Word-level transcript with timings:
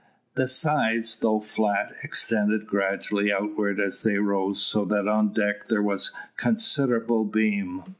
The 0.33 0.47
sides, 0.47 1.17
though 1.17 1.39
flat, 1.41 1.91
extended 2.03 2.65
gradually 2.65 3.31
outward 3.31 3.79
as 3.79 4.01
they 4.01 4.17
rose, 4.17 4.59
so 4.59 4.83
that 4.85 5.07
on 5.07 5.31
deck 5.31 5.67
there 5.67 5.83
was 5.83 6.11
considerable 6.37 7.23
beam. 7.23 7.83